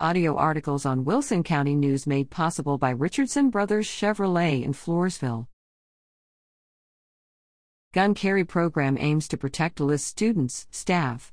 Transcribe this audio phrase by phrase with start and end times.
[0.00, 5.46] Audio articles on Wilson County News made possible by Richardson Brothers Chevrolet in Floresville.
[7.92, 11.32] Gun Carry Program aims to protect LIS students, staff.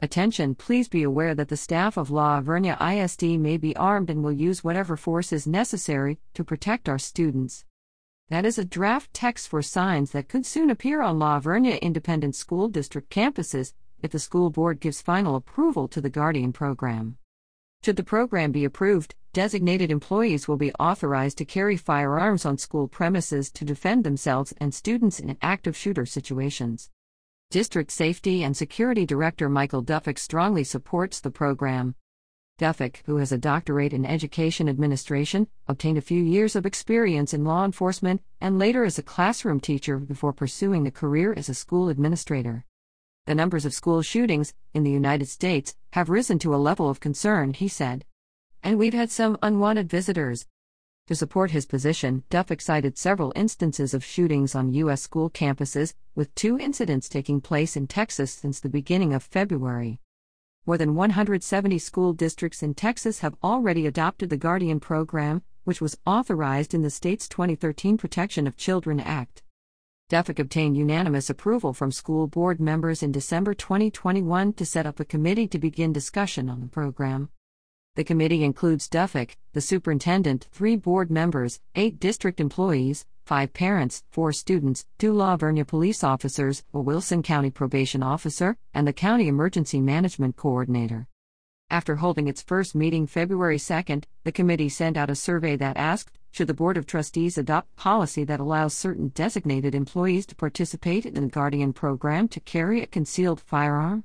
[0.00, 4.22] Attention, please be aware that the staff of La Vernia ISD may be armed and
[4.22, 7.64] will use whatever force is necessary to protect our students.
[8.28, 12.36] That is a draft text for signs that could soon appear on La Vernia Independent
[12.36, 13.72] School District campuses
[14.04, 17.16] if the school board gives final approval to the Guardian program.
[17.82, 22.86] Should the program be approved, designated employees will be authorized to carry firearms on school
[22.86, 26.90] premises to defend themselves and students in active shooter situations.
[27.50, 31.94] District Safety and Security Director Michael Duffick strongly supports the program.
[32.58, 37.44] Duffick, who has a doctorate in education administration, obtained a few years of experience in
[37.44, 41.88] law enforcement and later as a classroom teacher before pursuing a career as a school
[41.88, 42.66] administrator.
[43.26, 47.00] The numbers of school shootings in the United States have risen to a level of
[47.00, 48.04] concern, he said.
[48.62, 50.46] And we've had some unwanted visitors.
[51.06, 55.00] To support his position, Duff cited several instances of shootings on U.S.
[55.00, 60.00] school campuses, with two incidents taking place in Texas since the beginning of February.
[60.66, 65.96] More than 170 school districts in Texas have already adopted the Guardian program, which was
[66.04, 69.42] authorized in the state's 2013 Protection of Children Act.
[70.10, 75.04] Duffick obtained unanimous approval from school board members in December 2021 to set up a
[75.04, 77.30] committee to begin discussion on the program.
[77.96, 84.30] The committee includes Duffick, the superintendent, three board members, eight district employees, five parents, four
[84.32, 89.80] students, two La Vernia police officers, a Wilson County probation officer, and the county emergency
[89.80, 91.06] management coordinator.
[91.70, 96.18] After holding its first meeting February 2, the committee sent out a survey that asked
[96.34, 101.14] Should the Board of Trustees adopt policy that allows certain designated employees to participate in
[101.14, 104.02] the Guardian program to carry a concealed firearm?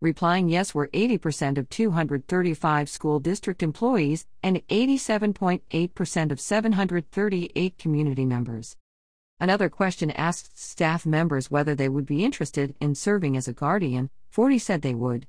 [0.00, 8.76] replying yes were 80% of 235 school district employees and 87.8% of 738 community members.
[9.40, 14.08] Another question asked staff members whether they would be interested in serving as a guardian,
[14.30, 15.26] 40 said they would.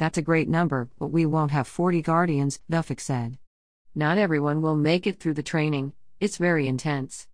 [0.00, 3.38] That's a great number, but we won't have 40 guardians, Duffick said.
[3.98, 7.28] Not everyone will make it through the training, it's very intense.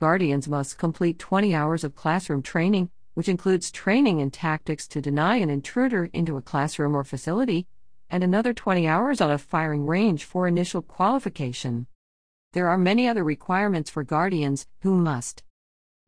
[0.00, 5.36] Guardians must complete 20 hours of classroom training, which includes training in tactics to deny
[5.36, 7.66] an intruder into a classroom or facility,
[8.08, 11.86] and another 20 hours on a firing range for initial qualification.
[12.54, 15.42] There are many other requirements for guardians who must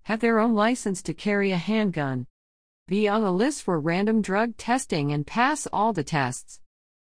[0.04, 2.26] have their own license to carry a handgun,
[2.88, 6.61] be on a list for random drug testing and pass all the tests,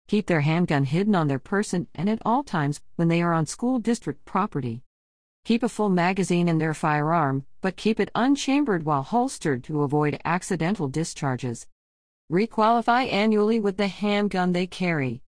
[0.07, 3.45] keep their handgun hidden on their person and at all times when they are on
[3.45, 4.83] school district property.
[5.45, 10.19] Keep a full magazine in their firearm, but keep it unchambered while holstered to avoid
[10.25, 11.67] accidental discharges.
[12.31, 15.21] Requalify annually with the handgun they carry.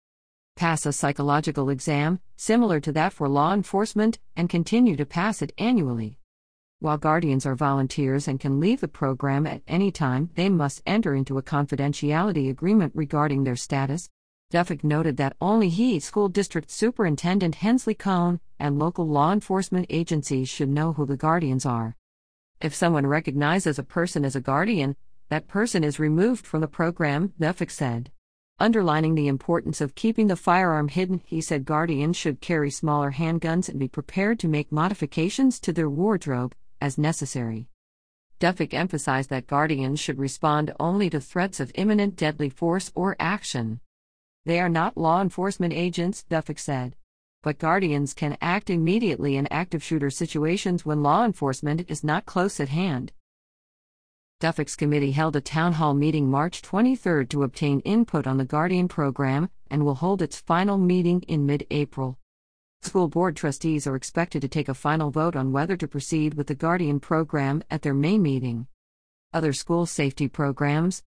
[0.56, 5.54] Pass a psychological exam, similar to that for law enforcement, and continue to pass it
[5.60, 6.18] annually.
[6.80, 11.14] While guardians are volunteers and can leave the program at any time, they must enter
[11.14, 14.10] into a confidentiality agreement regarding their status,
[14.50, 20.48] Duffick noted that only he, School District Superintendent Hensley Cone, and local law enforcement agencies
[20.48, 21.98] should know who the guardians are.
[22.62, 24.96] If someone recognizes a person as a guardian,
[25.28, 28.10] that person is removed from the program, Duffick said.
[28.58, 33.68] Underlining the importance of keeping the firearm hidden, he said guardians should carry smaller handguns
[33.68, 37.68] and be prepared to make modifications to their wardrobe, as necessary.
[38.40, 43.82] Duffick emphasized that guardians should respond only to threats of imminent deadly force or action.
[44.48, 46.96] They are not law enforcement agents, Duffick said.
[47.44, 52.62] But guardians can act immediately in active shooter situations when law enforcement is not close
[52.62, 53.12] at hand.
[54.40, 58.88] Duffick's committee held a town hall meeting March 23 to obtain input on the Guardian
[58.88, 62.18] program and will hold its final meeting in mid April.
[62.82, 66.48] School board trustees are expected to take a final vote on whether to proceed with
[66.48, 68.68] the Guardian program at their May meeting.
[69.34, 71.04] Other school safety programs,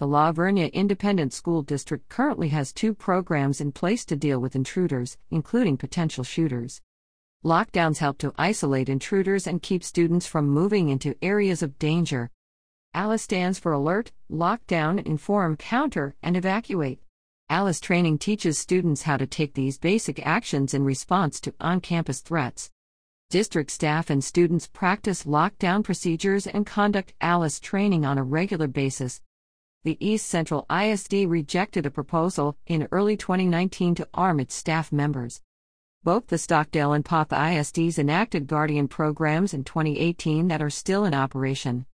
[0.00, 4.56] the La Vernia Independent School District currently has two programs in place to deal with
[4.56, 6.80] intruders, including potential shooters.
[7.44, 12.30] Lockdowns help to isolate intruders and keep students from moving into areas of danger.
[12.94, 17.02] ALICE stands for Alert, Lockdown, Inform, Counter, and Evacuate.
[17.50, 22.20] ALICE training teaches students how to take these basic actions in response to on campus
[22.20, 22.70] threats.
[23.28, 29.20] District staff and students practice lockdown procedures and conduct ALICE training on a regular basis
[29.82, 35.40] the East Central ISD rejected a proposal in early 2019 to arm its staff members.
[36.04, 41.14] Both the Stockdale and Poth ISDs enacted Guardian programs in 2018 that are still in
[41.14, 41.86] operation.